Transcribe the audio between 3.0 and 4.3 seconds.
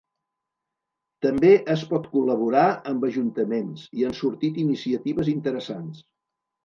ajuntaments i han